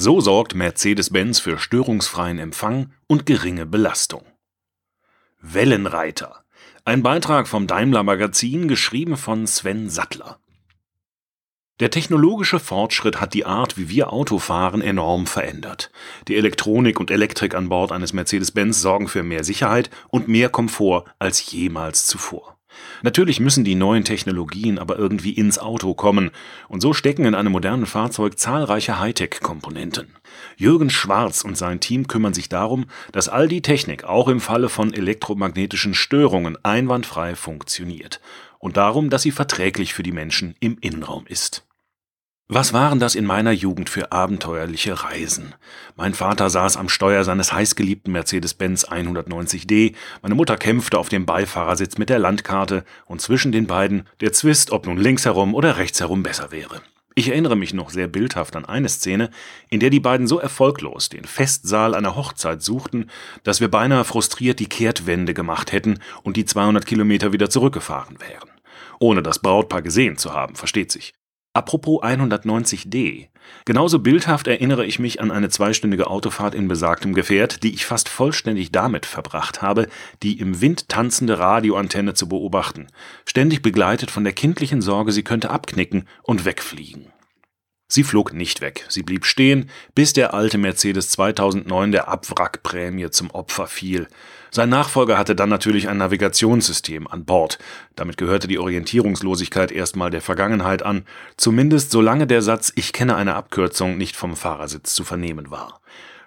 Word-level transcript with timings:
So 0.00 0.20
sorgt 0.20 0.54
Mercedes-Benz 0.54 1.40
für 1.40 1.58
störungsfreien 1.58 2.38
Empfang 2.38 2.92
und 3.08 3.26
geringe 3.26 3.66
Belastung. 3.66 4.22
Wellenreiter. 5.40 6.44
Ein 6.84 7.02
Beitrag 7.02 7.48
vom 7.48 7.66
Daimler 7.66 8.04
Magazin, 8.04 8.68
geschrieben 8.68 9.16
von 9.16 9.48
Sven 9.48 9.90
Sattler. 9.90 10.38
Der 11.80 11.90
technologische 11.90 12.60
Fortschritt 12.60 13.20
hat 13.20 13.34
die 13.34 13.44
Art, 13.44 13.76
wie 13.76 13.88
wir 13.88 14.12
Auto 14.12 14.38
fahren, 14.38 14.82
enorm 14.82 15.26
verändert. 15.26 15.90
Die 16.28 16.36
Elektronik 16.36 17.00
und 17.00 17.10
Elektrik 17.10 17.56
an 17.56 17.68
Bord 17.68 17.90
eines 17.90 18.12
Mercedes-Benz 18.12 18.80
sorgen 18.80 19.08
für 19.08 19.24
mehr 19.24 19.42
Sicherheit 19.42 19.90
und 20.10 20.28
mehr 20.28 20.48
Komfort 20.48 21.06
als 21.18 21.50
jemals 21.50 22.06
zuvor. 22.06 22.57
Natürlich 23.02 23.40
müssen 23.40 23.64
die 23.64 23.74
neuen 23.74 24.04
Technologien 24.04 24.78
aber 24.78 24.98
irgendwie 24.98 25.32
ins 25.32 25.58
Auto 25.58 25.94
kommen, 25.94 26.30
und 26.68 26.80
so 26.80 26.92
stecken 26.92 27.24
in 27.24 27.34
einem 27.34 27.52
modernen 27.52 27.86
Fahrzeug 27.86 28.38
zahlreiche 28.38 28.98
Hightech-Komponenten. 28.98 30.08
Jürgen 30.56 30.90
Schwarz 30.90 31.44
und 31.44 31.56
sein 31.56 31.80
Team 31.80 32.06
kümmern 32.06 32.34
sich 32.34 32.48
darum, 32.48 32.86
dass 33.12 33.28
all 33.28 33.48
die 33.48 33.62
Technik 33.62 34.04
auch 34.04 34.28
im 34.28 34.40
Falle 34.40 34.68
von 34.68 34.92
elektromagnetischen 34.92 35.94
Störungen 35.94 36.56
einwandfrei 36.64 37.34
funktioniert 37.34 38.20
und 38.58 38.76
darum, 38.76 39.10
dass 39.10 39.22
sie 39.22 39.30
verträglich 39.30 39.94
für 39.94 40.02
die 40.02 40.12
Menschen 40.12 40.54
im 40.60 40.78
Innenraum 40.80 41.26
ist. 41.26 41.67
Was 42.50 42.72
waren 42.72 42.98
das 42.98 43.14
in 43.14 43.26
meiner 43.26 43.52
Jugend 43.52 43.90
für 43.90 44.10
abenteuerliche 44.10 45.04
Reisen? 45.04 45.54
Mein 45.96 46.14
Vater 46.14 46.48
saß 46.48 46.78
am 46.78 46.88
Steuer 46.88 47.22
seines 47.22 47.52
heißgeliebten 47.52 48.10
Mercedes-Benz 48.10 48.86
190d, 48.86 49.94
meine 50.22 50.34
Mutter 50.34 50.56
kämpfte 50.56 50.98
auf 50.98 51.10
dem 51.10 51.26
Beifahrersitz 51.26 51.98
mit 51.98 52.08
der 52.08 52.18
Landkarte 52.18 52.86
und 53.04 53.20
zwischen 53.20 53.52
den 53.52 53.66
beiden 53.66 54.08
der 54.22 54.32
Zwist, 54.32 54.70
ob 54.70 54.86
nun 54.86 54.96
links 54.96 55.26
herum 55.26 55.54
oder 55.54 55.76
rechts 55.76 56.00
herum 56.00 56.22
besser 56.22 56.50
wäre. 56.50 56.80
Ich 57.14 57.28
erinnere 57.28 57.54
mich 57.54 57.74
noch 57.74 57.90
sehr 57.90 58.08
bildhaft 58.08 58.56
an 58.56 58.64
eine 58.64 58.88
Szene, 58.88 59.28
in 59.68 59.78
der 59.78 59.90
die 59.90 60.00
beiden 60.00 60.26
so 60.26 60.38
erfolglos 60.38 61.10
den 61.10 61.26
Festsaal 61.26 61.94
einer 61.94 62.16
Hochzeit 62.16 62.62
suchten, 62.62 63.10
dass 63.42 63.60
wir 63.60 63.68
beinahe 63.68 64.04
frustriert 64.04 64.58
die 64.58 64.70
Kehrtwende 64.70 65.34
gemacht 65.34 65.72
hätten 65.72 65.98
und 66.22 66.38
die 66.38 66.46
200 66.46 66.86
Kilometer 66.86 67.34
wieder 67.34 67.50
zurückgefahren 67.50 68.18
wären. 68.20 68.48
Ohne 69.00 69.22
das 69.22 69.40
Brautpaar 69.40 69.82
gesehen 69.82 70.16
zu 70.16 70.32
haben, 70.32 70.56
versteht 70.56 70.90
sich. 70.90 71.12
Apropos 71.58 72.00
190d. 72.04 73.26
Genauso 73.64 73.98
bildhaft 73.98 74.46
erinnere 74.46 74.86
ich 74.86 75.00
mich 75.00 75.20
an 75.20 75.32
eine 75.32 75.48
zweistündige 75.48 76.06
Autofahrt 76.06 76.54
in 76.54 76.68
besagtem 76.68 77.14
Gefährt, 77.14 77.64
die 77.64 77.74
ich 77.74 77.84
fast 77.84 78.08
vollständig 78.08 78.70
damit 78.70 79.06
verbracht 79.06 79.60
habe, 79.60 79.88
die 80.22 80.38
im 80.38 80.60
Wind 80.60 80.88
tanzende 80.88 81.40
Radioantenne 81.40 82.14
zu 82.14 82.28
beobachten, 82.28 82.86
ständig 83.24 83.60
begleitet 83.60 84.12
von 84.12 84.22
der 84.22 84.34
kindlichen 84.34 84.80
Sorge, 84.80 85.10
sie 85.10 85.24
könnte 85.24 85.50
abknicken 85.50 86.06
und 86.22 86.44
wegfliegen. 86.44 87.06
Sie 87.88 88.04
flog 88.04 88.32
nicht 88.32 88.60
weg, 88.60 88.86
sie 88.88 89.02
blieb 89.02 89.26
stehen, 89.26 89.68
bis 89.96 90.12
der 90.12 90.34
alte 90.34 90.58
Mercedes 90.58 91.10
2009 91.10 91.90
der 91.90 92.06
Abwrackprämie 92.06 93.10
zum 93.10 93.32
Opfer 93.32 93.66
fiel. 93.66 94.06
Sein 94.50 94.68
Nachfolger 94.68 95.18
hatte 95.18 95.34
dann 95.34 95.48
natürlich 95.48 95.88
ein 95.88 95.98
Navigationssystem 95.98 97.06
an 97.06 97.24
Bord. 97.24 97.58
Damit 97.96 98.16
gehörte 98.16 98.48
die 98.48 98.58
Orientierungslosigkeit 98.58 99.72
erstmal 99.72 100.10
der 100.10 100.22
Vergangenheit 100.22 100.82
an, 100.82 101.04
zumindest 101.36 101.90
solange 101.90 102.26
der 102.26 102.42
Satz 102.42 102.72
Ich 102.74 102.92
kenne 102.92 103.16
eine 103.16 103.34
Abkürzung 103.34 103.98
nicht 103.98 104.16
vom 104.16 104.36
Fahrersitz 104.36 104.94
zu 104.94 105.04
vernehmen 105.04 105.50
war. 105.50 105.80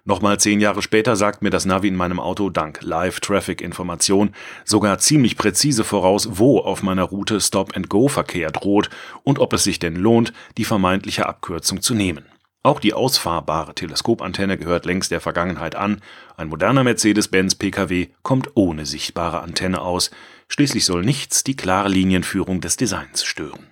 Nochmal 0.03 0.39
zehn 0.39 0.59
Jahre 0.59 0.81
später 0.81 1.15
sagt 1.15 1.43
mir 1.43 1.51
das 1.51 1.65
Navi 1.65 1.87
in 1.87 1.95
meinem 1.95 2.19
Auto 2.19 2.49
dank 2.49 2.79
Live-Traffic-Information 2.81 4.33
sogar 4.65 4.97
ziemlich 4.97 5.37
präzise 5.37 5.83
voraus, 5.83 6.27
wo 6.31 6.59
auf 6.59 6.81
meiner 6.81 7.03
Route 7.03 7.39
Stop-and-Go-Verkehr 7.39 8.49
droht 8.49 8.89
und 9.23 9.37
ob 9.37 9.53
es 9.53 9.63
sich 9.63 9.77
denn 9.77 9.95
lohnt, 9.95 10.33
die 10.57 10.65
vermeintliche 10.65 11.27
Abkürzung 11.27 11.83
zu 11.83 11.93
nehmen. 11.93 12.25
Auch 12.63 12.79
die 12.79 12.93
ausfahrbare 12.93 13.73
Teleskopantenne 13.73 14.57
gehört 14.57 14.85
längst 14.85 15.09
der 15.09 15.19
Vergangenheit 15.19 15.75
an. 15.75 15.99
Ein 16.37 16.49
moderner 16.49 16.83
Mercedes-Benz 16.83 17.55
Pkw 17.55 18.09
kommt 18.21 18.51
ohne 18.53 18.85
sichtbare 18.85 19.41
Antenne 19.41 19.81
aus. 19.81 20.11
Schließlich 20.47 20.85
soll 20.85 21.03
nichts 21.03 21.43
die 21.43 21.55
klare 21.55 21.89
Linienführung 21.89 22.61
des 22.61 22.77
Designs 22.77 23.23
stören. 23.23 23.67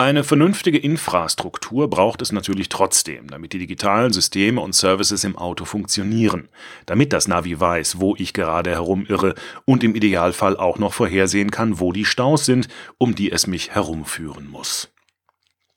Eine 0.00 0.22
vernünftige 0.22 0.78
Infrastruktur 0.78 1.90
braucht 1.90 2.22
es 2.22 2.30
natürlich 2.30 2.68
trotzdem, 2.68 3.28
damit 3.28 3.52
die 3.52 3.58
digitalen 3.58 4.12
Systeme 4.12 4.60
und 4.60 4.74
Services 4.74 5.24
im 5.24 5.36
Auto 5.36 5.64
funktionieren, 5.64 6.48
damit 6.86 7.12
das 7.12 7.26
Navi 7.26 7.58
weiß, 7.58 8.00
wo 8.00 8.14
ich 8.16 8.32
gerade 8.32 8.70
herumirre 8.70 9.34
und 9.64 9.82
im 9.82 9.96
Idealfall 9.96 10.56
auch 10.56 10.78
noch 10.78 10.92
vorhersehen 10.92 11.50
kann, 11.50 11.80
wo 11.80 11.92
die 11.92 12.04
Staus 12.04 12.44
sind, 12.44 12.68
um 12.98 13.16
die 13.16 13.32
es 13.32 13.48
mich 13.48 13.72
herumführen 13.72 14.48
muss. 14.48 14.88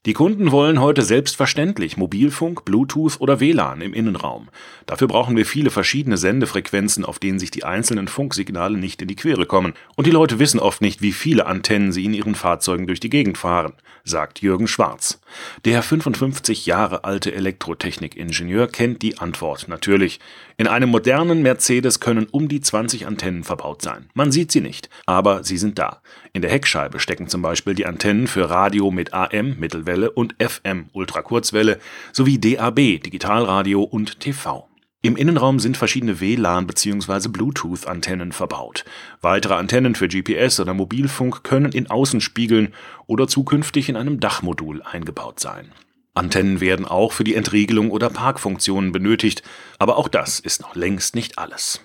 Die 0.08 0.14
Kunden 0.14 0.52
wollen 0.52 0.82
heute 0.82 1.04
selbstverständlich 1.04 1.96
Mobilfunk, 1.96 2.66
Bluetooth 2.66 3.22
oder 3.22 3.40
WLAN 3.40 3.82
im 3.82 3.94
Innenraum. 3.94 4.50
Dafür 4.88 5.08
brauchen 5.08 5.38
wir 5.38 5.46
viele 5.46 5.70
verschiedene 5.70 6.18
Sendefrequenzen, 6.18 7.06
auf 7.06 7.20
denen 7.20 7.38
sich 7.38 7.52
die 7.52 7.66
einzelnen 7.66 8.08
Funksignale 8.08 8.80
nicht 8.80 9.04
in 9.04 9.08
die 9.08 9.16
Quere 9.16 9.46
kommen. 9.46 9.76
Und 9.96 10.08
die 10.08 10.12
Leute 10.12 10.40
wissen 10.40 10.60
oft 10.60 10.82
nicht, 10.82 11.04
wie 11.04 11.12
viele 11.12 11.46
Antennen 11.46 11.92
sie 11.92 12.04
in 12.04 12.16
ihren 12.16 12.34
Fahrzeugen 12.34 12.88
durch 12.88 13.00
die 13.00 13.12
Gegend 13.12 13.38
fahren, 13.38 13.74
sagt 14.04 14.42
Jürgen 14.42 14.68
Schwarz. 14.68 15.21
Der 15.66 15.84
55 15.84 16.66
Jahre 16.66 17.04
alte 17.04 17.34
Elektrotechnikingenieur 17.34 18.68
kennt 18.68 19.02
die 19.02 19.18
Antwort 19.18 19.68
natürlich. 19.68 20.20
In 20.58 20.68
einem 20.68 20.90
modernen 20.90 21.42
Mercedes 21.42 22.00
können 22.00 22.28
um 22.32 22.48
die 22.48 22.62
20 22.62 23.08
Antennen 23.08 23.44
verbaut 23.44 23.82
sein. 23.82 24.10
Man 24.14 24.32
sieht 24.32 24.52
sie 24.52 24.62
nicht, 24.62 24.90
aber 25.06 25.44
sie 25.44 25.58
sind 25.58 25.80
da. 25.80 26.02
In 26.34 26.42
der 26.42 26.52
Heckscheibe 26.52 27.00
stecken 27.00 27.28
zum 27.28 27.42
Beispiel 27.42 27.76
die 27.76 27.86
Antennen 27.86 28.28
für 28.28 28.50
Radio 28.50 28.92
mit 28.92 29.14
AM, 29.14 29.60
Mittelwelle 29.60 30.12
und 30.12 30.36
FM 30.40 30.90
Ultrakurzwelle 30.94 31.80
sowie 32.12 32.40
DAB 32.40 32.76
Digitalradio 32.76 33.84
und 33.84 34.20
TV. 34.20 34.71
Im 35.04 35.16
Innenraum 35.16 35.58
sind 35.60 35.78
verschiedene 35.78 36.20
WLAN 36.20 36.68
bzw. 36.68 37.28
Bluetooth-Antennen 37.30 38.32
verbaut. 38.32 38.86
Weitere 39.20 39.56
Antennen 39.56 39.96
für 39.96 40.08
GPS 40.08 40.60
oder 40.60 40.76
Mobilfunk 40.76 41.44
können 41.44 41.72
in 41.72 41.90
Außenspiegeln 41.90 42.76
oder 43.08 43.28
zukünftig 43.28 43.90
in 43.90 43.96
einem 43.96 44.20
Dachmodul 44.20 44.84
eingebaut 44.84 45.40
sein. 45.40 45.72
Antennen 46.14 46.62
werden 46.62 46.86
auch 46.86 47.14
für 47.14 47.24
die 47.24 47.34
Entriegelung 47.34 47.90
oder 47.90 48.12
Parkfunktionen 48.12 48.92
benötigt, 48.92 49.42
aber 49.80 49.98
auch 49.98 50.08
das 50.08 50.40
ist 50.40 50.62
noch 50.62 50.76
längst 50.76 51.16
nicht 51.16 51.40
alles. 51.40 51.82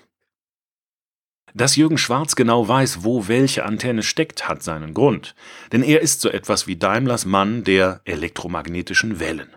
Dass 1.53 1.75
Jürgen 1.75 1.97
Schwarz 1.97 2.35
genau 2.35 2.67
weiß, 2.67 3.03
wo 3.03 3.27
welche 3.27 3.65
Antenne 3.65 4.03
steckt, 4.03 4.47
hat 4.47 4.61
seinen 4.61 4.93
Grund. 4.93 5.33
Denn 5.71 5.81
er 5.81 6.01
ist 6.01 6.21
so 6.21 6.29
etwas 6.29 6.67
wie 6.67 6.75
Daimlers 6.75 7.25
Mann 7.25 7.63
der 7.63 8.01
elektromagnetischen 8.05 9.19
Wellen. 9.19 9.49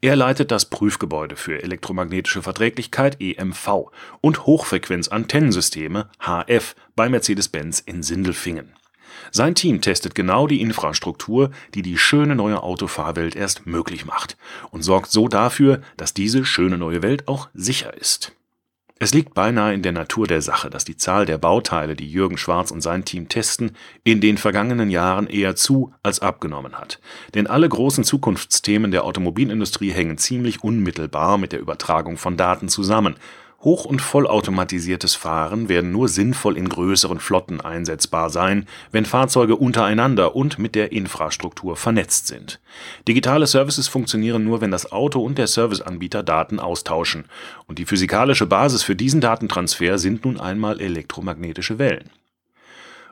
Er 0.00 0.14
leitet 0.14 0.50
das 0.50 0.66
Prüfgebäude 0.66 1.36
für 1.36 1.62
elektromagnetische 1.62 2.42
Verträglichkeit 2.42 3.20
EMV 3.20 3.90
und 4.20 4.46
Hochfrequenzantennensysteme 4.46 6.10
HF 6.20 6.76
bei 6.94 7.08
Mercedes-Benz 7.08 7.80
in 7.80 8.02
Sindelfingen. 8.02 8.74
Sein 9.30 9.54
Team 9.54 9.80
testet 9.80 10.14
genau 10.14 10.46
die 10.46 10.60
Infrastruktur, 10.60 11.50
die 11.74 11.82
die 11.82 11.98
schöne 11.98 12.36
neue 12.36 12.62
Autofahrwelt 12.62 13.36
erst 13.36 13.66
möglich 13.66 14.06
macht 14.06 14.36
und 14.70 14.82
sorgt 14.82 15.10
so 15.10 15.28
dafür, 15.28 15.80
dass 15.96 16.14
diese 16.14 16.44
schöne 16.44 16.78
neue 16.78 17.02
Welt 17.02 17.26
auch 17.26 17.48
sicher 17.54 17.94
ist. 17.94 18.32
Es 19.00 19.14
liegt 19.14 19.32
beinahe 19.32 19.74
in 19.74 19.82
der 19.82 19.92
Natur 19.92 20.26
der 20.26 20.42
Sache, 20.42 20.70
dass 20.70 20.84
die 20.84 20.96
Zahl 20.96 21.24
der 21.24 21.38
Bauteile, 21.38 21.94
die 21.94 22.10
Jürgen 22.10 22.36
Schwarz 22.36 22.72
und 22.72 22.80
sein 22.80 23.04
Team 23.04 23.28
testen, 23.28 23.76
in 24.02 24.20
den 24.20 24.38
vergangenen 24.38 24.90
Jahren 24.90 25.28
eher 25.28 25.54
zu 25.54 25.92
als 26.02 26.18
abgenommen 26.18 26.74
hat. 26.74 27.00
Denn 27.34 27.46
alle 27.46 27.68
großen 27.68 28.02
Zukunftsthemen 28.02 28.90
der 28.90 29.04
Automobilindustrie 29.04 29.92
hängen 29.92 30.18
ziemlich 30.18 30.64
unmittelbar 30.64 31.38
mit 31.38 31.52
der 31.52 31.60
Übertragung 31.60 32.16
von 32.16 32.36
Daten 32.36 32.68
zusammen 32.68 33.14
Hoch- 33.60 33.86
und 33.86 34.00
vollautomatisiertes 34.00 35.16
Fahren 35.16 35.68
werden 35.68 35.90
nur 35.90 36.08
sinnvoll 36.08 36.56
in 36.56 36.68
größeren 36.68 37.18
Flotten 37.18 37.60
einsetzbar 37.60 38.30
sein, 38.30 38.66
wenn 38.92 39.04
Fahrzeuge 39.04 39.56
untereinander 39.56 40.36
und 40.36 40.60
mit 40.60 40.76
der 40.76 40.92
Infrastruktur 40.92 41.76
vernetzt 41.76 42.28
sind. 42.28 42.60
Digitale 43.08 43.48
Services 43.48 43.88
funktionieren 43.88 44.44
nur, 44.44 44.60
wenn 44.60 44.70
das 44.70 44.92
Auto 44.92 45.20
und 45.20 45.38
der 45.38 45.48
Serviceanbieter 45.48 46.22
Daten 46.22 46.60
austauschen, 46.60 47.24
und 47.66 47.80
die 47.80 47.84
physikalische 47.84 48.46
Basis 48.46 48.84
für 48.84 48.94
diesen 48.94 49.20
Datentransfer 49.20 49.98
sind 49.98 50.24
nun 50.24 50.38
einmal 50.38 50.80
elektromagnetische 50.80 51.80
Wellen. 51.80 52.10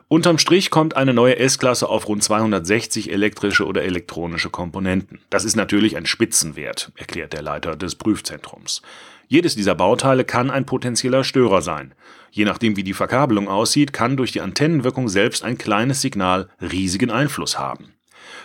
Unterm 0.09 0.37
Strich 0.37 0.69
kommt 0.69 0.95
eine 0.95 1.13
neue 1.13 1.37
S-Klasse 1.37 1.89
auf 1.89 2.07
rund 2.07 2.23
260 2.23 3.11
elektrische 3.11 3.65
oder 3.65 3.83
elektronische 3.83 4.49
Komponenten. 4.49 5.19
Das 5.29 5.43
ist 5.43 5.57
natürlich 5.57 5.97
ein 5.97 6.05
Spitzenwert, 6.05 6.93
erklärt 6.95 7.33
der 7.33 7.41
Leiter 7.41 7.75
des 7.75 7.95
Prüfzentrums. 7.95 8.81
Jedes 9.27 9.57
dieser 9.57 9.75
Bauteile 9.75 10.23
kann 10.23 10.49
ein 10.49 10.65
potenzieller 10.65 11.25
Störer 11.25 11.61
sein. 11.61 11.93
Je 12.31 12.45
nachdem, 12.45 12.77
wie 12.77 12.85
die 12.85 12.93
Verkabelung 12.93 13.49
aussieht, 13.49 13.91
kann 13.91 14.15
durch 14.15 14.31
die 14.31 14.39
Antennenwirkung 14.39 15.09
selbst 15.09 15.43
ein 15.43 15.57
kleines 15.57 15.99
Signal 15.99 16.47
riesigen 16.61 17.11
Einfluss 17.11 17.59
haben. 17.59 17.91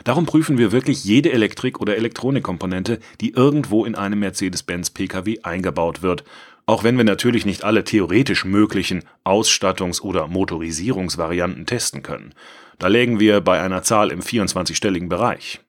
Darum 0.02 0.26
prüfen 0.26 0.58
wir 0.58 0.72
wirklich 0.72 1.04
jede 1.04 1.30
Elektrik- 1.30 1.80
oder 1.80 1.96
Elektronikkomponente, 1.96 2.98
die 3.20 3.34
irgendwo 3.34 3.84
in 3.84 3.94
einem 3.94 4.18
Mercedes-Benz 4.18 4.90
Pkw 4.90 5.38
eingebaut 5.44 6.02
wird, 6.02 6.24
auch 6.66 6.84
wenn 6.84 6.96
wir 6.96 7.04
natürlich 7.04 7.46
nicht 7.46 7.64
alle 7.64 7.84
theoretisch 7.84 8.44
möglichen 8.44 9.04
Ausstattungs- 9.24 10.00
oder 10.00 10.26
Motorisierungsvarianten 10.28 11.66
testen 11.66 12.02
können. 12.02 12.34
Da 12.78 12.88
lägen 12.88 13.20
wir 13.20 13.40
bei 13.40 13.60
einer 13.60 13.82
Zahl 13.82 14.10
im 14.10 14.20
24-stelligen 14.20 15.08
Bereich. 15.08 15.60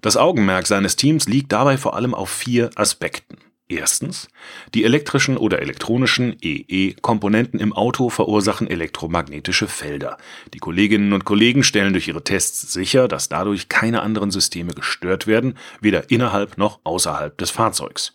Das 0.00 0.16
Augenmerk 0.16 0.66
seines 0.66 0.96
Teams 0.96 1.26
liegt 1.26 1.52
dabei 1.52 1.76
vor 1.76 1.96
allem 1.96 2.14
auf 2.14 2.30
vier 2.30 2.70
Aspekten. 2.76 3.38
Erstens, 3.70 4.28
die 4.74 4.84
elektrischen 4.84 5.36
oder 5.36 5.60
elektronischen 5.60 6.36
EE-Komponenten 6.40 7.60
im 7.60 7.74
Auto 7.74 8.08
verursachen 8.08 8.66
elektromagnetische 8.66 9.68
Felder. 9.68 10.16
Die 10.54 10.58
Kolleginnen 10.58 11.12
und 11.12 11.26
Kollegen 11.26 11.62
stellen 11.62 11.92
durch 11.92 12.08
ihre 12.08 12.24
Tests 12.24 12.72
sicher, 12.72 13.08
dass 13.08 13.28
dadurch 13.28 13.68
keine 13.68 14.00
anderen 14.00 14.30
Systeme 14.30 14.72
gestört 14.72 15.26
werden, 15.26 15.58
weder 15.82 16.10
innerhalb 16.10 16.56
noch 16.56 16.80
außerhalb 16.84 17.36
des 17.36 17.50
Fahrzeugs. 17.50 18.12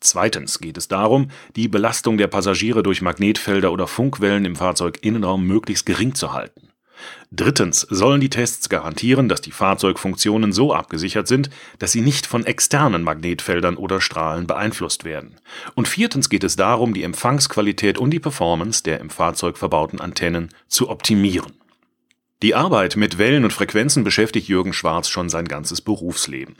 Zweitens 0.00 0.60
geht 0.60 0.76
es 0.76 0.88
darum, 0.88 1.30
die 1.56 1.68
Belastung 1.68 2.18
der 2.18 2.28
Passagiere 2.28 2.82
durch 2.82 3.02
Magnetfelder 3.02 3.72
oder 3.72 3.86
Funkwellen 3.86 4.44
im 4.44 4.56
Fahrzeuginnenraum 4.56 5.44
möglichst 5.44 5.86
gering 5.86 6.14
zu 6.14 6.32
halten. 6.32 6.68
Drittens 7.30 7.82
sollen 7.82 8.20
die 8.20 8.30
Tests 8.30 8.68
garantieren, 8.68 9.28
dass 9.28 9.40
die 9.40 9.50
Fahrzeugfunktionen 9.50 10.52
so 10.52 10.72
abgesichert 10.72 11.28
sind, 11.28 11.50
dass 11.78 11.92
sie 11.92 12.00
nicht 12.00 12.26
von 12.26 12.44
externen 12.44 13.02
Magnetfeldern 13.02 13.76
oder 13.76 14.00
Strahlen 14.00 14.46
beeinflusst 14.46 15.04
werden. 15.04 15.36
Und 15.74 15.88
viertens 15.88 16.28
geht 16.28 16.44
es 16.44 16.56
darum, 16.56 16.94
die 16.94 17.02
Empfangsqualität 17.02 17.98
und 17.98 18.10
die 18.10 18.20
Performance 18.20 18.82
der 18.82 19.00
im 19.00 19.10
Fahrzeug 19.10 19.58
verbauten 19.58 20.00
Antennen 20.00 20.48
zu 20.68 20.88
optimieren. 20.88 21.52
Die 22.42 22.54
Arbeit 22.54 22.96
mit 22.96 23.18
Wellen 23.18 23.44
und 23.44 23.52
Frequenzen 23.52 24.04
beschäftigt 24.04 24.48
Jürgen 24.48 24.72
Schwarz 24.72 25.08
schon 25.08 25.28
sein 25.28 25.46
ganzes 25.46 25.80
Berufsleben. 25.80 26.56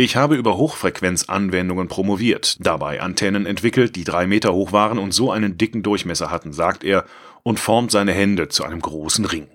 Ich 0.00 0.14
habe 0.14 0.36
über 0.36 0.56
Hochfrequenzanwendungen 0.56 1.88
promoviert, 1.88 2.64
dabei 2.64 3.00
Antennen 3.00 3.46
entwickelt, 3.46 3.96
die 3.96 4.04
drei 4.04 4.28
Meter 4.28 4.52
hoch 4.54 4.70
waren 4.70 4.96
und 4.96 5.10
so 5.10 5.32
einen 5.32 5.58
dicken 5.58 5.82
Durchmesser 5.82 6.30
hatten, 6.30 6.52
sagt 6.52 6.84
er 6.84 7.04
und 7.42 7.58
formt 7.58 7.90
seine 7.90 8.12
Hände 8.12 8.46
zu 8.46 8.62
einem 8.62 8.80
großen 8.80 9.24
Ring. 9.24 9.48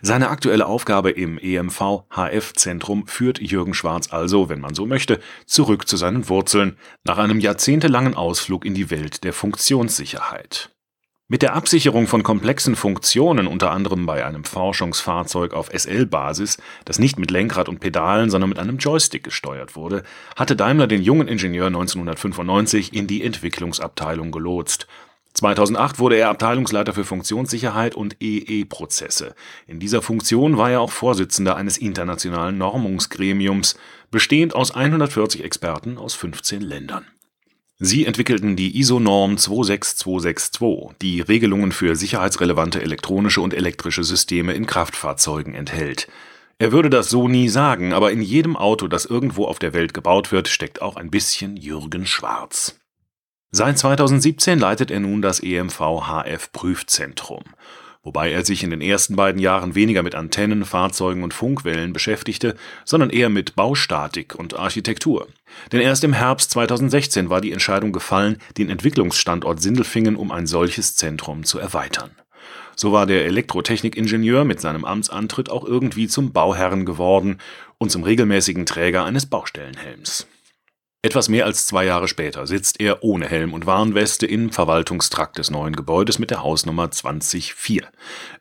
Seine 0.00 0.30
aktuelle 0.30 0.64
Aufgabe 0.64 1.10
im 1.10 1.36
EMV-HF-Zentrum 1.36 3.06
führt 3.06 3.38
Jürgen 3.42 3.74
Schwarz 3.74 4.10
also, 4.10 4.48
wenn 4.48 4.60
man 4.60 4.74
so 4.74 4.86
möchte, 4.86 5.20
zurück 5.44 5.86
zu 5.86 5.98
seinen 5.98 6.26
Wurzeln, 6.30 6.78
nach 7.04 7.18
einem 7.18 7.38
jahrzehntelangen 7.38 8.14
Ausflug 8.14 8.64
in 8.64 8.72
die 8.72 8.90
Welt 8.90 9.24
der 9.24 9.34
Funktionssicherheit. 9.34 10.70
Mit 11.28 11.40
der 11.40 11.54
Absicherung 11.54 12.08
von 12.08 12.22
komplexen 12.22 12.76
Funktionen, 12.76 13.46
unter 13.46 13.70
anderem 13.70 14.04
bei 14.04 14.26
einem 14.26 14.44
Forschungsfahrzeug 14.44 15.54
auf 15.54 15.70
SL-Basis, 15.72 16.58
das 16.84 16.98
nicht 16.98 17.18
mit 17.18 17.30
Lenkrad 17.30 17.68
und 17.70 17.80
Pedalen, 17.80 18.28
sondern 18.28 18.50
mit 18.50 18.58
einem 18.58 18.76
Joystick 18.76 19.24
gesteuert 19.24 19.74
wurde, 19.74 20.02
hatte 20.36 20.56
Daimler 20.56 20.86
den 20.86 21.02
jungen 21.02 21.28
Ingenieur 21.28 21.68
1995 21.68 22.92
in 22.92 23.06
die 23.06 23.24
Entwicklungsabteilung 23.24 24.30
gelotst 24.30 24.86
2008 25.34 25.98
wurde 25.98 26.16
er 26.16 26.28
Abteilungsleiter 26.28 26.92
für 26.92 27.04
Funktionssicherheit 27.04 27.94
und 27.94 28.16
EE-Prozesse. 28.20 29.34
In 29.66 29.80
dieser 29.80 30.02
Funktion 30.02 30.58
war 30.58 30.70
er 30.70 30.80
auch 30.80 30.92
Vorsitzender 30.92 31.56
eines 31.56 31.78
internationalen 31.78 32.58
Normungsgremiums, 32.58 33.78
bestehend 34.10 34.54
aus 34.54 34.72
140 34.72 35.42
Experten 35.42 35.96
aus 35.96 36.14
15 36.14 36.60
Ländern. 36.60 37.06
Sie 37.84 38.06
entwickelten 38.06 38.54
die 38.54 38.78
ISO-Norm 38.78 39.38
26262, 39.38 40.96
die 41.02 41.20
Regelungen 41.20 41.72
für 41.72 41.96
sicherheitsrelevante 41.96 42.80
elektronische 42.80 43.40
und 43.40 43.52
elektrische 43.52 44.04
Systeme 44.04 44.52
in 44.52 44.66
Kraftfahrzeugen 44.66 45.52
enthält. 45.52 46.06
Er 46.58 46.70
würde 46.70 46.90
das 46.90 47.10
so 47.10 47.26
nie 47.26 47.48
sagen, 47.48 47.92
aber 47.92 48.12
in 48.12 48.22
jedem 48.22 48.56
Auto, 48.56 48.86
das 48.86 49.04
irgendwo 49.04 49.46
auf 49.46 49.58
der 49.58 49.72
Welt 49.72 49.94
gebaut 49.94 50.30
wird, 50.30 50.46
steckt 50.46 50.80
auch 50.80 50.94
ein 50.94 51.10
bisschen 51.10 51.56
Jürgen 51.56 52.06
Schwarz. 52.06 52.78
Seit 53.50 53.78
2017 53.78 54.60
leitet 54.60 54.92
er 54.92 55.00
nun 55.00 55.20
das 55.20 55.40
EMV 55.42 55.80
HF 56.06 56.52
Prüfzentrum, 56.52 57.42
wobei 58.02 58.32
er 58.32 58.44
sich 58.44 58.62
in 58.62 58.70
den 58.70 58.80
ersten 58.80 59.16
beiden 59.16 59.40
Jahren 59.40 59.74
weniger 59.74 60.02
mit 60.02 60.14
Antennen, 60.14 60.64
Fahrzeugen 60.64 61.22
und 61.22 61.34
Funkwellen 61.34 61.92
beschäftigte, 61.92 62.56
sondern 62.84 63.10
eher 63.10 63.28
mit 63.28 63.54
Baustatik 63.54 64.34
und 64.34 64.58
Architektur. 64.58 65.28
Denn 65.70 65.80
erst 65.80 66.04
im 66.04 66.12
Herbst 66.12 66.50
2016 66.50 67.30
war 67.30 67.40
die 67.40 67.52
Entscheidung 67.52 67.92
gefallen, 67.92 68.38
den 68.58 68.70
Entwicklungsstandort 68.70 69.60
Sindelfingen 69.60 70.16
um 70.16 70.32
ein 70.32 70.46
solches 70.46 70.96
Zentrum 70.96 71.44
zu 71.44 71.58
erweitern. 71.58 72.10
So 72.74 72.92
war 72.92 73.06
der 73.06 73.26
Elektrotechnikingenieur 73.26 74.44
mit 74.44 74.60
seinem 74.60 74.84
Amtsantritt 74.84 75.50
auch 75.50 75.64
irgendwie 75.64 76.08
zum 76.08 76.32
Bauherrn 76.32 76.86
geworden 76.86 77.38
und 77.78 77.90
zum 77.90 78.02
regelmäßigen 78.02 78.66
Träger 78.66 79.04
eines 79.04 79.26
Baustellenhelms. 79.26 80.26
Etwas 81.04 81.28
mehr 81.28 81.46
als 81.46 81.66
zwei 81.66 81.84
Jahre 81.84 82.06
später 82.06 82.46
sitzt 82.46 82.78
er 82.78 83.02
ohne 83.02 83.26
Helm 83.26 83.54
und 83.54 83.66
Warnweste 83.66 84.24
im 84.24 84.52
Verwaltungstrakt 84.52 85.36
des 85.36 85.50
neuen 85.50 85.74
Gebäudes 85.74 86.20
mit 86.20 86.30
der 86.30 86.44
Hausnummer 86.44 86.92
2004. 86.92 87.88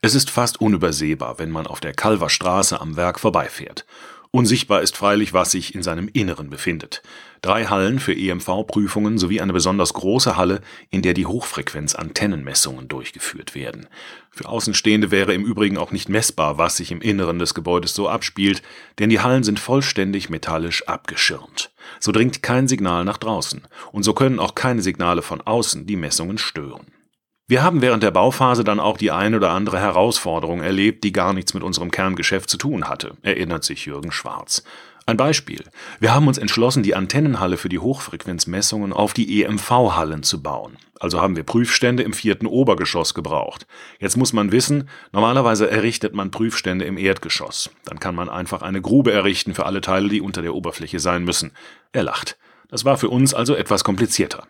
Es 0.03 0.13
ist 0.13 0.29
fast 0.29 0.61
unübersehbar, 0.61 1.39
wenn 1.39 1.49
man 1.49 1.65
auf 1.65 1.79
der 1.79 1.93
Kalverstraße 1.93 2.79
am 2.79 2.97
Werk 2.97 3.19
vorbeifährt. 3.19 3.87
Unsichtbar 4.33 4.81
ist 4.81 4.95
freilich, 4.95 5.33
was 5.33 5.51
sich 5.51 5.75
in 5.75 5.83
seinem 5.83 6.07
Inneren 6.07 6.49
befindet. 6.49 7.01
Drei 7.41 7.65
Hallen 7.65 7.99
für 7.99 8.15
EMV-Prüfungen 8.15 9.17
sowie 9.17 9.41
eine 9.41 9.51
besonders 9.51 9.93
große 9.93 10.37
Halle, 10.37 10.61
in 10.89 11.01
der 11.01 11.13
die 11.13 11.25
Hochfrequenz-Antennenmessungen 11.25 12.87
durchgeführt 12.87 13.55
werden. 13.55 13.87
Für 14.29 14.47
Außenstehende 14.47 15.11
wäre 15.11 15.33
im 15.33 15.43
Übrigen 15.43 15.77
auch 15.77 15.91
nicht 15.91 16.07
messbar, 16.07 16.57
was 16.57 16.77
sich 16.77 16.91
im 16.91 17.01
Inneren 17.01 17.39
des 17.39 17.53
Gebäudes 17.53 17.93
so 17.93 18.07
abspielt, 18.07 18.61
denn 18.99 19.09
die 19.09 19.19
Hallen 19.19 19.43
sind 19.43 19.59
vollständig 19.59 20.29
metallisch 20.29 20.87
abgeschirmt. 20.87 21.69
So 21.99 22.13
dringt 22.13 22.41
kein 22.41 22.69
Signal 22.69 23.03
nach 23.03 23.17
draußen, 23.17 23.63
und 23.91 24.03
so 24.03 24.13
können 24.13 24.39
auch 24.39 24.55
keine 24.55 24.81
Signale 24.81 25.23
von 25.23 25.41
außen 25.41 25.85
die 25.85 25.97
Messungen 25.97 26.37
stören. 26.37 26.87
Wir 27.51 27.63
haben 27.63 27.81
während 27.81 28.01
der 28.01 28.11
Bauphase 28.11 28.63
dann 28.63 28.79
auch 28.79 28.95
die 28.95 29.11
ein 29.11 29.35
oder 29.35 29.49
andere 29.49 29.77
Herausforderung 29.77 30.61
erlebt, 30.61 31.03
die 31.03 31.11
gar 31.11 31.33
nichts 31.33 31.53
mit 31.53 31.63
unserem 31.63 31.91
Kerngeschäft 31.91 32.49
zu 32.49 32.55
tun 32.55 32.87
hatte, 32.87 33.17
erinnert 33.23 33.65
sich 33.65 33.85
Jürgen 33.85 34.13
Schwarz. 34.13 34.63
Ein 35.05 35.17
Beispiel. 35.17 35.65
Wir 35.99 36.15
haben 36.15 36.29
uns 36.29 36.37
entschlossen, 36.37 36.81
die 36.81 36.95
Antennenhalle 36.95 37.57
für 37.57 37.67
die 37.67 37.79
Hochfrequenzmessungen 37.79 38.93
auf 38.93 39.13
die 39.13 39.43
EMV-Hallen 39.43 40.23
zu 40.23 40.41
bauen. 40.41 40.77
Also 40.97 41.19
haben 41.19 41.35
wir 41.35 41.43
Prüfstände 41.43 42.03
im 42.03 42.13
vierten 42.13 42.47
Obergeschoss 42.47 43.13
gebraucht. 43.13 43.67
Jetzt 43.99 44.15
muss 44.15 44.31
man 44.31 44.53
wissen, 44.53 44.87
normalerweise 45.11 45.69
errichtet 45.69 46.15
man 46.15 46.31
Prüfstände 46.31 46.85
im 46.85 46.97
Erdgeschoss. 46.97 47.69
Dann 47.83 47.99
kann 47.99 48.15
man 48.15 48.29
einfach 48.29 48.61
eine 48.61 48.81
Grube 48.81 49.11
errichten 49.11 49.55
für 49.55 49.65
alle 49.65 49.81
Teile, 49.81 50.07
die 50.07 50.21
unter 50.21 50.41
der 50.41 50.55
Oberfläche 50.55 51.01
sein 51.01 51.25
müssen. 51.25 51.51
Er 51.91 52.03
lacht. 52.03 52.37
Das 52.69 52.85
war 52.85 52.97
für 52.97 53.09
uns 53.09 53.33
also 53.33 53.55
etwas 53.55 53.83
komplizierter. 53.83 54.47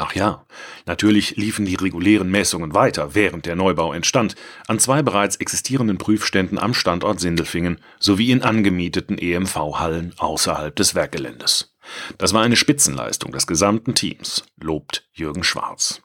Ach 0.00 0.14
ja, 0.14 0.46
natürlich 0.86 1.36
liefen 1.36 1.64
die 1.64 1.74
regulären 1.74 2.30
Messungen 2.30 2.72
weiter, 2.72 3.16
während 3.16 3.46
der 3.46 3.56
Neubau 3.56 3.92
entstand, 3.92 4.36
an 4.68 4.78
zwei 4.78 5.02
bereits 5.02 5.34
existierenden 5.34 5.98
Prüfständen 5.98 6.56
am 6.56 6.72
Standort 6.72 7.18
Sindelfingen 7.18 7.80
sowie 7.98 8.30
in 8.30 8.42
angemieteten 8.42 9.18
EMV-Hallen 9.18 10.14
außerhalb 10.16 10.74
des 10.76 10.94
Werkgeländes. 10.94 11.74
Das 12.16 12.32
war 12.32 12.42
eine 12.42 12.54
Spitzenleistung 12.54 13.32
des 13.32 13.48
gesamten 13.48 13.96
Teams, 13.96 14.44
lobt 14.60 15.08
Jürgen 15.12 15.42
Schwarz. 15.42 16.00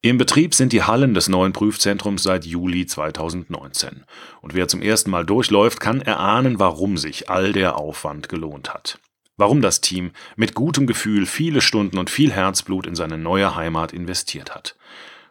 Im 0.00 0.16
Betrieb 0.16 0.54
sind 0.54 0.72
die 0.72 0.84
Hallen 0.84 1.12
des 1.12 1.28
neuen 1.28 1.52
Prüfzentrums 1.52 2.22
seit 2.22 2.46
Juli 2.46 2.86
2019. 2.86 4.06
Und 4.40 4.54
wer 4.54 4.68
zum 4.68 4.80
ersten 4.80 5.10
Mal 5.10 5.26
durchläuft, 5.26 5.80
kann 5.80 6.00
erahnen, 6.00 6.58
warum 6.58 6.96
sich 6.96 7.28
all 7.28 7.52
der 7.52 7.76
Aufwand 7.76 8.30
gelohnt 8.30 8.72
hat 8.72 8.98
warum 9.40 9.62
das 9.62 9.80
Team 9.80 10.10
mit 10.36 10.54
gutem 10.54 10.86
Gefühl 10.86 11.26
viele 11.26 11.62
Stunden 11.62 11.98
und 11.98 12.10
viel 12.10 12.30
Herzblut 12.30 12.86
in 12.86 12.94
seine 12.94 13.18
neue 13.18 13.56
Heimat 13.56 13.92
investiert 13.92 14.54
hat. 14.54 14.76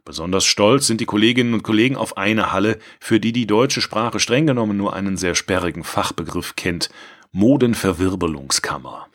Besonders 0.04 0.46
stolz 0.46 0.88
sind 0.88 1.00
die 1.00 1.06
Kolleginnen 1.06 1.54
und 1.54 1.62
Kollegen 1.62 1.96
auf 1.96 2.18
eine 2.18 2.52
Halle, 2.52 2.80
für 3.00 3.20
die 3.20 3.32
die 3.32 3.46
deutsche 3.46 3.82
Sprache 3.82 4.20
streng 4.20 4.48
genommen 4.48 4.76
nur 4.76 4.96
einen 4.96 5.16
sehr 5.16 5.36
sperrigen 5.36 5.84
Fachbegriff 5.84 6.56
kennt, 6.56 6.90
Modenverwirbelungskammer. 7.32 9.06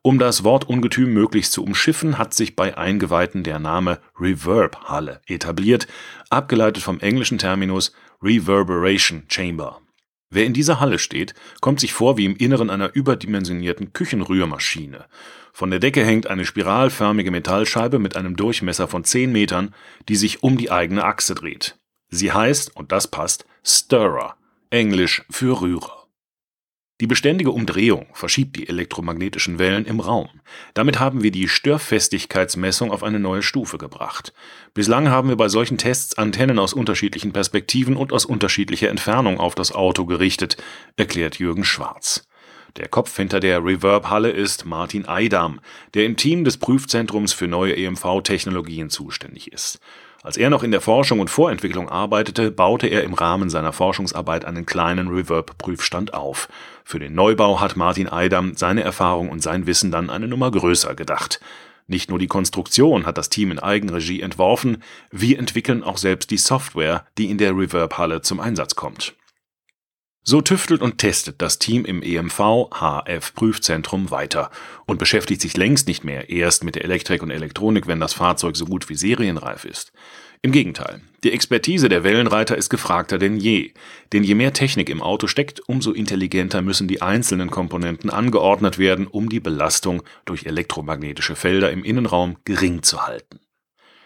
Um 0.00 0.18
das 0.18 0.42
Wortungetüm 0.42 1.12
möglichst 1.12 1.52
zu 1.52 1.62
umschiffen, 1.62 2.16
hat 2.16 2.32
sich 2.32 2.56
bei 2.56 2.78
Eingeweihten 2.78 3.44
der 3.44 3.58
Name 3.58 4.00
Reverb-Halle 4.18 5.20
etabliert, 5.26 5.86
abgeleitet 6.30 6.82
vom 6.82 7.00
englischen 7.00 7.36
Terminus 7.36 7.92
Reverberation 8.22 9.24
Chamber. 9.28 9.81
Wer 10.34 10.46
in 10.46 10.54
dieser 10.54 10.80
Halle 10.80 10.98
steht, 10.98 11.34
kommt 11.60 11.78
sich 11.78 11.92
vor 11.92 12.16
wie 12.16 12.24
im 12.24 12.36
Inneren 12.36 12.70
einer 12.70 12.94
überdimensionierten 12.94 13.92
Küchenrührmaschine. 13.92 15.04
Von 15.52 15.70
der 15.70 15.78
Decke 15.78 16.06
hängt 16.06 16.26
eine 16.26 16.46
spiralförmige 16.46 17.30
Metallscheibe 17.30 17.98
mit 17.98 18.16
einem 18.16 18.34
Durchmesser 18.34 18.88
von 18.88 19.04
10 19.04 19.30
Metern, 19.30 19.74
die 20.08 20.16
sich 20.16 20.42
um 20.42 20.56
die 20.56 20.70
eigene 20.70 21.04
Achse 21.04 21.34
dreht. 21.34 21.76
Sie 22.08 22.32
heißt, 22.32 22.74
und 22.74 22.92
das 22.92 23.08
passt, 23.08 23.44
Stirrer, 23.62 24.36
englisch 24.70 25.22
für 25.28 25.60
Rührer. 25.60 26.01
Die 27.02 27.08
beständige 27.08 27.50
Umdrehung 27.50 28.06
verschiebt 28.12 28.54
die 28.54 28.68
elektromagnetischen 28.68 29.58
Wellen 29.58 29.86
im 29.86 29.98
Raum. 29.98 30.28
Damit 30.72 31.00
haben 31.00 31.24
wir 31.24 31.32
die 31.32 31.48
Störfestigkeitsmessung 31.48 32.92
auf 32.92 33.02
eine 33.02 33.18
neue 33.18 33.42
Stufe 33.42 33.76
gebracht. 33.76 34.32
Bislang 34.72 35.08
haben 35.08 35.28
wir 35.28 35.34
bei 35.34 35.48
solchen 35.48 35.78
Tests 35.78 36.16
Antennen 36.16 36.60
aus 36.60 36.72
unterschiedlichen 36.72 37.32
Perspektiven 37.32 37.96
und 37.96 38.12
aus 38.12 38.24
unterschiedlicher 38.24 38.88
Entfernung 38.88 39.40
auf 39.40 39.56
das 39.56 39.72
Auto 39.72 40.06
gerichtet, 40.06 40.58
erklärt 40.96 41.40
Jürgen 41.40 41.64
Schwarz. 41.64 42.24
Der 42.76 42.86
Kopf 42.86 43.16
hinter 43.16 43.40
der 43.40 43.64
Reverb-Halle 43.64 44.30
ist 44.30 44.64
Martin 44.64 45.08
Eidam, 45.08 45.58
der 45.94 46.06
im 46.06 46.16
Team 46.16 46.44
des 46.44 46.56
Prüfzentrums 46.56 47.32
für 47.32 47.48
neue 47.48 47.76
EMV-Technologien 47.76 48.90
zuständig 48.90 49.52
ist. 49.52 49.80
Als 50.24 50.36
er 50.36 50.50
noch 50.50 50.62
in 50.62 50.70
der 50.70 50.80
Forschung 50.80 51.18
und 51.18 51.30
Vorentwicklung 51.30 51.88
arbeitete, 51.88 52.52
baute 52.52 52.86
er 52.86 53.02
im 53.02 53.12
Rahmen 53.12 53.50
seiner 53.50 53.72
Forschungsarbeit 53.72 54.44
einen 54.44 54.66
kleinen 54.66 55.08
Reverb-Prüfstand 55.08 56.14
auf. 56.14 56.48
Für 56.84 57.00
den 57.00 57.12
Neubau 57.16 57.60
hat 57.60 57.74
Martin 57.74 58.08
Eidam 58.08 58.54
seine 58.54 58.84
Erfahrung 58.84 59.30
und 59.30 59.42
sein 59.42 59.66
Wissen 59.66 59.90
dann 59.90 60.10
eine 60.10 60.28
Nummer 60.28 60.52
größer 60.52 60.94
gedacht. 60.94 61.40
Nicht 61.88 62.08
nur 62.08 62.20
die 62.20 62.28
Konstruktion 62.28 63.04
hat 63.04 63.18
das 63.18 63.30
Team 63.30 63.50
in 63.50 63.58
Eigenregie 63.58 64.20
entworfen, 64.20 64.84
wir 65.10 65.40
entwickeln 65.40 65.82
auch 65.82 65.98
selbst 65.98 66.30
die 66.30 66.38
Software, 66.38 67.04
die 67.18 67.28
in 67.28 67.38
der 67.38 67.56
Reverb-Halle 67.56 68.22
zum 68.22 68.38
Einsatz 68.38 68.76
kommt. 68.76 69.16
So 70.24 70.40
tüftelt 70.40 70.82
und 70.82 70.98
testet 70.98 71.42
das 71.42 71.58
Team 71.58 71.84
im 71.84 72.00
EMV 72.00 72.70
HF 72.70 73.34
Prüfzentrum 73.34 74.12
weiter 74.12 74.52
und 74.86 75.00
beschäftigt 75.00 75.40
sich 75.40 75.56
längst 75.56 75.88
nicht 75.88 76.04
mehr 76.04 76.30
erst 76.30 76.62
mit 76.62 76.76
der 76.76 76.84
Elektrik 76.84 77.24
und 77.24 77.32
Elektronik, 77.32 77.88
wenn 77.88 77.98
das 77.98 78.14
Fahrzeug 78.14 78.56
so 78.56 78.64
gut 78.64 78.88
wie 78.88 78.94
serienreif 78.94 79.64
ist. 79.64 79.92
Im 80.40 80.52
Gegenteil, 80.52 81.00
die 81.24 81.32
Expertise 81.32 81.88
der 81.88 82.04
Wellenreiter 82.04 82.56
ist 82.56 82.68
gefragter 82.68 83.18
denn 83.18 83.36
je, 83.36 83.72
denn 84.12 84.22
je 84.22 84.36
mehr 84.36 84.52
Technik 84.52 84.90
im 84.90 85.02
Auto 85.02 85.26
steckt, 85.26 85.60
umso 85.68 85.90
intelligenter 85.90 86.62
müssen 86.62 86.86
die 86.86 87.02
einzelnen 87.02 87.50
Komponenten 87.50 88.08
angeordnet 88.08 88.78
werden, 88.78 89.08
um 89.08 89.28
die 89.28 89.40
Belastung 89.40 90.04
durch 90.24 90.46
elektromagnetische 90.46 91.34
Felder 91.34 91.72
im 91.72 91.82
Innenraum 91.82 92.36
gering 92.44 92.84
zu 92.84 93.06
halten. 93.06 93.40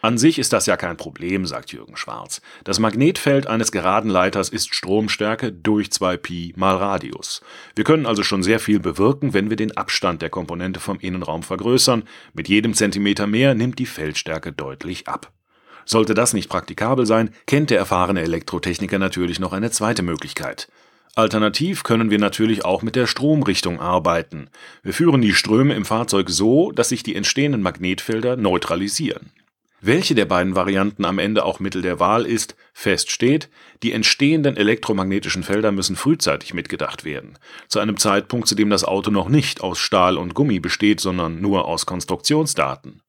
An 0.06 0.18
sich 0.18 0.38
ist 0.38 0.52
das 0.52 0.66
ja 0.66 0.76
kein 0.76 0.96
Problem, 0.96 1.46
sagt 1.46 1.72
Jürgen 1.72 1.96
Schwarz. 1.96 2.40
Das 2.62 2.78
Magnetfeld 2.78 3.48
eines 3.48 3.72
geraden 3.72 4.08
Leiters 4.08 4.50
ist 4.50 4.72
Stromstärke 4.72 5.50
durch 5.50 5.88
2Pi 5.88 6.52
mal 6.54 6.76
Radius. 6.76 7.40
Wir 7.74 7.82
können 7.82 8.06
also 8.06 8.22
schon 8.22 8.44
sehr 8.44 8.60
viel 8.60 8.78
bewirken, 8.78 9.34
wenn 9.34 9.50
wir 9.50 9.56
den 9.56 9.76
Abstand 9.76 10.22
der 10.22 10.30
Komponente 10.30 10.78
vom 10.78 11.00
Innenraum 11.00 11.42
vergrößern. 11.42 12.04
Mit 12.34 12.46
jedem 12.46 12.72
Zentimeter 12.74 13.26
mehr 13.26 13.56
nimmt 13.56 13.80
die 13.80 13.86
Feldstärke 13.86 14.52
deutlich 14.52 15.08
ab. 15.08 15.32
Sollte 15.84 16.14
das 16.14 16.34
nicht 16.34 16.48
praktikabel 16.48 17.04
sein, 17.04 17.30
kennt 17.48 17.70
der 17.70 17.78
erfahrene 17.78 18.22
Elektrotechniker 18.22 19.00
natürlich 19.00 19.40
noch 19.40 19.52
eine 19.52 19.72
zweite 19.72 20.04
Möglichkeit. 20.04 20.68
Alternativ 21.16 21.82
können 21.82 22.10
wir 22.10 22.20
natürlich 22.20 22.64
auch 22.64 22.82
mit 22.82 22.94
der 22.94 23.08
Stromrichtung 23.08 23.80
arbeiten. 23.80 24.50
Wir 24.84 24.92
führen 24.92 25.20
die 25.20 25.34
Ströme 25.34 25.74
im 25.74 25.84
Fahrzeug 25.84 26.30
so, 26.30 26.70
dass 26.70 26.90
sich 26.90 27.02
die 27.02 27.16
entstehenden 27.16 27.62
Magnetfelder 27.62 28.36
neutralisieren. 28.36 29.32
Welche 29.88 30.16
der 30.16 30.24
beiden 30.24 30.56
Varianten 30.56 31.04
am 31.04 31.20
Ende 31.20 31.44
auch 31.44 31.60
Mittel 31.60 31.80
der 31.80 32.00
Wahl 32.00 32.26
ist, 32.26 32.56
fest 32.72 33.08
steht, 33.12 33.48
die 33.84 33.92
entstehenden 33.92 34.56
elektromagnetischen 34.56 35.44
Felder 35.44 35.70
müssen 35.70 35.94
frühzeitig 35.94 36.54
mitgedacht 36.54 37.04
werden, 37.04 37.38
zu 37.68 37.78
einem 37.78 37.96
Zeitpunkt, 37.96 38.48
zu 38.48 38.56
dem 38.56 38.68
das 38.68 38.82
Auto 38.82 39.12
noch 39.12 39.28
nicht 39.28 39.60
aus 39.60 39.78
Stahl 39.78 40.16
und 40.16 40.34
Gummi 40.34 40.58
besteht, 40.58 40.98
sondern 40.98 41.40
nur 41.40 41.66
aus 41.66 41.86
Konstruktionsdaten. 41.86 43.00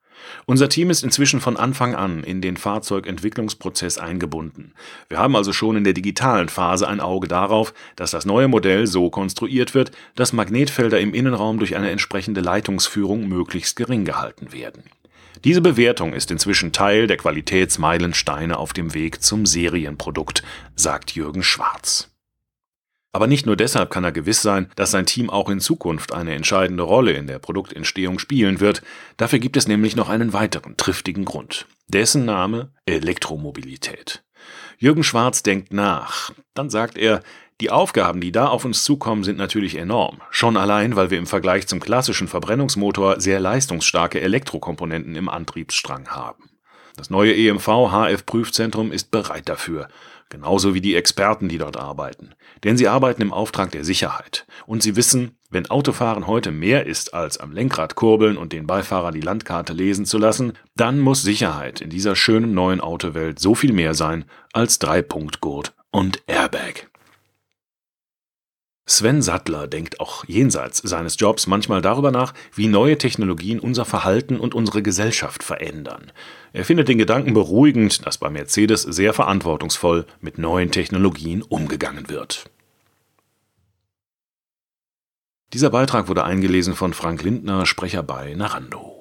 Unser 0.46 0.70
Team 0.70 0.92
ist 0.92 1.04
inzwischen 1.04 1.42
von 1.42 1.58
Anfang 1.58 1.96
an 1.96 2.24
in 2.24 2.42
den 2.42 2.58
Fahrzeugentwicklungsprozess 2.58 3.98
eingebunden. 3.98 4.74
Wir 5.10 5.18
haben 5.18 5.36
also 5.36 5.54
schon 5.54 5.78
in 5.78 5.84
der 5.84 5.94
digitalen 5.94 6.50
Phase 6.50 6.88
ein 6.88 7.00
Auge 7.00 7.28
darauf, 7.28 7.74
dass 7.96 8.12
das 8.12 8.28
neue 8.28 8.48
Modell 8.48 8.86
so 8.86 9.10
konstruiert 9.10 9.74
wird, 9.74 9.92
dass 10.14 10.32
Magnetfelder 10.32 11.00
im 11.00 11.16
Innenraum 11.16 11.58
durch 11.58 11.76
eine 11.76 11.90
entsprechende 11.90 12.42
Leitungsführung 12.42 13.28
möglichst 13.28 13.76
gering 13.76 14.06
gehalten 14.06 14.54
werden. 14.54 14.84
Diese 15.44 15.62
Bewertung 15.62 16.14
ist 16.14 16.32
inzwischen 16.32 16.72
Teil 16.72 17.08
der 17.08 17.18
Qualitätsmeilensteine 17.18 18.58
auf 18.58 18.74
dem 18.74 18.94
Weg 18.94 19.22
zum 19.22 19.46
Serienprodukt, 19.46 20.44
sagt 20.76 21.12
Jürgen 21.12 21.44
Schwarz. 21.44 22.10
Aber 23.14 23.28
nicht 23.28 23.46
nur 23.46 23.56
deshalb 23.56 23.90
kann 23.90 24.04
er 24.04 24.12
gewiss 24.12 24.42
sein, 24.42 24.70
dass 24.76 24.92
sein 24.92 25.06
Team 25.06 25.30
auch 25.30 25.50
in 25.50 25.60
Zukunft 25.60 26.14
eine 26.14 26.36
entscheidende 26.36 26.84
Rolle 26.84 27.14
in 27.14 27.26
der 27.26 27.40
Produktentstehung 27.40 28.20
spielen 28.20 28.60
wird. 28.60 28.84
Dafür 29.18 29.40
gibt 29.40 29.58
es 29.58 29.68
nämlich 29.68 29.96
noch 29.96 30.10
einen 30.10 30.34
weiteren 30.34 30.78
triftigen 30.78 31.26
Grund. 31.26 31.66
Dessen 31.88 32.26
Name 32.26 32.74
Elektromobilität. 32.86 34.24
Jürgen 34.78 35.04
Schwarz 35.04 35.42
denkt 35.42 35.74
nach. 35.74 36.32
Dann 36.54 36.70
sagt 36.70 36.98
er, 36.98 37.22
die 37.60 37.72
Aufgaben, 37.72 38.22
die 38.22 38.32
da 38.32 38.48
auf 38.48 38.66
uns 38.66 38.84
zukommen, 38.84 39.24
sind 39.24 39.38
natürlich 39.38 39.76
enorm. 39.76 40.22
Schon 40.30 40.58
allein, 40.58 40.96
weil 40.96 41.10
wir 41.10 41.18
im 41.18 41.26
Vergleich 41.26 41.68
zum 41.68 41.80
klassischen 41.80 42.28
Verbrennungsmotor 42.28 43.20
sehr 43.20 43.40
leistungsstarke 43.40 44.22
Elektrokomponenten 44.22 45.16
im 45.16 45.28
Antriebsstrang 45.28 46.10
haben. 46.10 46.50
Das 46.98 47.10
neue 47.10 47.36
EMV 47.36 47.68
HF 47.92 48.26
Prüfzentrum 48.26 48.92
ist 48.92 49.10
bereit 49.10 49.50
dafür, 49.50 49.88
genauso 50.30 50.76
wie 50.76 50.82
die 50.82 50.96
Experten, 50.96 51.50
die 51.50 51.58
dort 51.58 51.78
arbeiten. 51.78 52.32
Denn 52.64 52.78
sie 52.78 52.88
arbeiten 52.88 53.22
im 53.22 53.34
Auftrag 53.34 53.72
der 53.72 53.84
Sicherheit. 53.84 54.46
Und 54.68 54.84
sie 54.84 54.96
wissen, 54.96 55.38
wenn 55.50 55.70
Autofahren 55.70 56.28
heute 56.28 56.52
mehr 56.52 56.86
ist, 56.86 57.14
als 57.14 57.40
am 57.40 57.52
Lenkrad 57.52 57.96
kurbeln 57.96 58.38
und 58.38 58.52
den 58.52 58.68
Beifahrer 58.68 59.12
die 59.12 59.22
Landkarte 59.22 59.74
lesen 59.74 60.06
zu 60.06 60.18
lassen, 60.18 60.54
dann 60.76 61.00
muss 61.00 61.22
Sicherheit 61.22 61.82
in 61.82 61.90
dieser 61.90 62.16
schönen 62.16 62.54
neuen 62.54 62.82
Autowelt 62.82 63.40
so 63.40 63.56
viel 63.56 63.74
mehr 63.74 63.94
sein 63.94 64.26
als 64.54 64.78
Dreipunktgurt 64.80 65.74
und. 65.92 66.22
Sven 68.98 69.22
Sattler 69.22 69.68
denkt 69.68 70.00
auch 70.00 70.26
jenseits 70.26 70.80
seines 70.80 71.20
Jobs 71.20 71.46
manchmal 71.46 71.84
darüber 71.84 72.10
nach, 72.10 72.34
wie 72.56 72.68
neue 72.68 72.98
Technologien 72.98 73.60
unser 73.60 73.86
Verhalten 73.86 74.40
und 74.40 74.56
unsere 74.56 74.82
Gesellschaft 74.82 75.44
verändern. 75.44 76.12
Er 76.52 76.66
findet 76.66 76.88
den 76.88 76.98
Gedanken 76.98 77.36
beruhigend, 77.36 78.08
dass 78.08 78.18
bei 78.18 78.32
Mercedes 78.32 78.82
sehr 78.82 79.14
verantwortungsvoll 79.14 80.08
mit 80.20 80.40
neuen 80.40 80.72
Technologien 80.72 81.44
umgegangen 81.44 82.10
wird. 82.10 82.50
Dieser 85.54 85.70
Beitrag 85.70 86.08
wurde 86.08 86.24
eingelesen 86.24 86.74
von 86.74 86.94
Frank 86.94 87.22
Lindner, 87.22 87.68
Sprecher 87.68 88.02
bei 88.02 88.34
Narando. 88.34 88.97